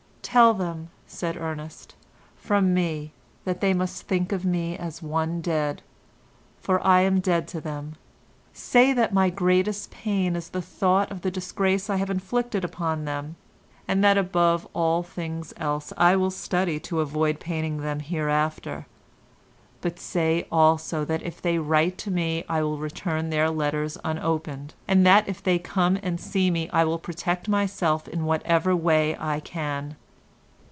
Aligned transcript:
"Tell 0.23 0.53
them," 0.53 0.91
said 1.07 1.35
Ernest, 1.35 1.93
"from 2.37 2.73
me 2.73 3.11
that 3.43 3.59
they 3.59 3.73
must 3.73 4.03
think 4.07 4.31
of 4.31 4.45
me 4.45 4.77
as 4.77 5.01
one 5.01 5.41
dead, 5.41 5.81
for 6.61 6.79
I 6.87 7.01
am 7.01 7.19
dead 7.19 7.49
to 7.49 7.59
them. 7.59 7.95
Say 8.53 8.93
that 8.93 9.13
my 9.13 9.29
greatest 9.29 9.91
pain 9.91 10.37
is 10.37 10.47
the 10.49 10.61
thought 10.61 11.11
of 11.11 11.19
the 11.21 11.31
disgrace 11.31 11.89
I 11.89 11.97
have 11.97 12.09
inflicted 12.09 12.63
upon 12.63 13.03
them, 13.03 13.35
and 13.89 14.01
that 14.05 14.17
above 14.17 14.65
all 14.73 15.03
things 15.03 15.53
else 15.57 15.91
I 15.97 16.15
will 16.15 16.31
study 16.31 16.79
to 16.81 17.01
avoid 17.01 17.41
paining 17.41 17.77
them 17.79 17.99
hereafter; 17.99 18.87
but 19.81 19.99
say 19.99 20.47
also 20.49 21.03
that 21.03 21.23
if 21.23 21.41
they 21.41 21.57
write 21.59 21.97
to 21.97 22.11
me 22.11 22.45
I 22.47 22.61
will 22.63 22.77
return 22.77 23.31
their 23.31 23.49
letters 23.49 23.97
unopened, 24.05 24.75
and 24.87 25.05
that 25.05 25.27
if 25.27 25.43
they 25.43 25.59
come 25.59 25.99
and 26.01 26.21
see 26.21 26.49
me 26.49 26.69
I 26.71 26.85
will 26.85 26.99
protect 26.99 27.49
myself 27.49 28.07
in 28.07 28.23
whatever 28.23 28.73
way 28.73 29.17
I 29.19 29.41
can." 29.41 29.97